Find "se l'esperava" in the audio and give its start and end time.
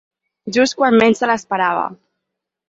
1.23-1.85